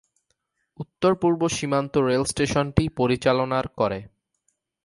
[0.79, 3.99] উত্তর-পূর্ব সীমান্ত রেল স্টেশনটি পরিচালনার করে।